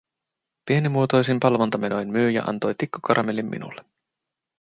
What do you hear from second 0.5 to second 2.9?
Pienimuotoisin palvontamenoin myyjä antoi